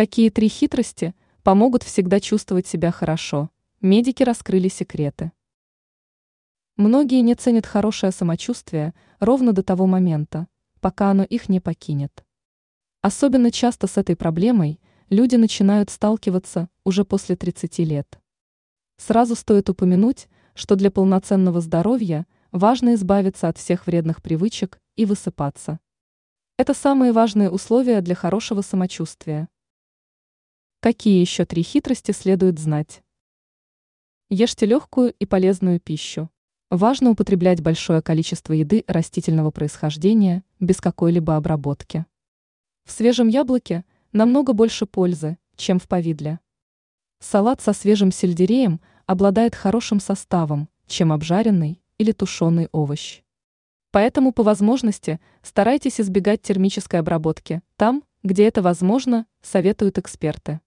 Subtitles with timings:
[0.00, 3.50] Какие три хитрости помогут всегда чувствовать себя хорошо?
[3.82, 5.30] Медики раскрыли секреты.
[6.78, 10.48] Многие не ценят хорошее самочувствие ровно до того момента,
[10.80, 12.24] пока оно их не покинет.
[13.02, 18.18] Особенно часто с этой проблемой люди начинают сталкиваться уже после 30 лет.
[18.96, 25.78] Сразу стоит упомянуть, что для полноценного здоровья важно избавиться от всех вредных привычек и высыпаться.
[26.56, 29.50] Это самые важные условия для хорошего самочувствия.
[30.82, 33.02] Какие еще три хитрости следует знать?
[34.30, 36.30] Ешьте легкую и полезную пищу.
[36.70, 42.06] Важно употреблять большое количество еды растительного происхождения без какой-либо обработки.
[42.86, 46.40] В свежем яблоке намного больше пользы, чем в повидле.
[47.18, 53.20] Салат со свежим сельдереем обладает хорошим составом, чем обжаренный или тушеный овощ.
[53.90, 60.60] Поэтому по возможности старайтесь избегать термической обработки там, где это возможно, советуют эксперты.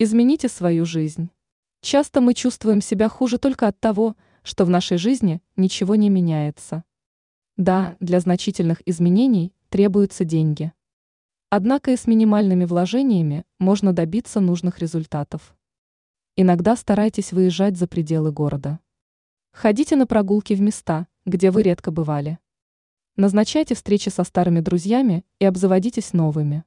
[0.00, 1.28] Измените свою жизнь.
[1.80, 4.14] Часто мы чувствуем себя хуже только от того,
[4.44, 6.84] что в нашей жизни ничего не меняется.
[7.56, 10.72] Да, для значительных изменений требуются деньги.
[11.50, 15.56] Однако и с минимальными вложениями можно добиться нужных результатов.
[16.36, 18.78] Иногда старайтесь выезжать за пределы города.
[19.50, 22.38] Ходите на прогулки в места, где вы редко бывали.
[23.16, 26.62] Назначайте встречи со старыми друзьями и обзаводитесь новыми.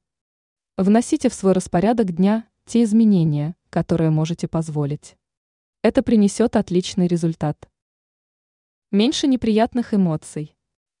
[0.76, 5.16] Вносите в свой распорядок дня те изменения, которые можете позволить.
[5.82, 7.68] Это принесет отличный результат.
[8.90, 10.54] Меньше неприятных эмоций.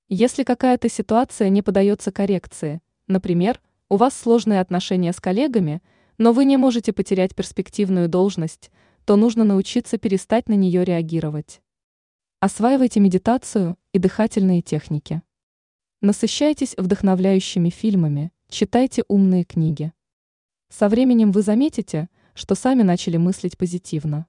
[0.08, 5.82] Если какая-то ситуация не подается коррекции, например, у вас сложные отношения с коллегами,
[6.18, 8.70] но вы не можете потерять перспективную должность,
[9.04, 11.60] то нужно научиться перестать на нее реагировать.
[12.40, 15.22] Осваивайте медитацию и дыхательные техники.
[16.00, 19.92] Насыщайтесь вдохновляющими фильмами, читайте умные книги.
[20.72, 24.26] Со временем вы заметите, что сами начали мыслить позитивно.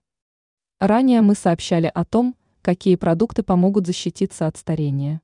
[0.78, 5.22] Ранее мы сообщали о том, какие продукты помогут защититься от старения.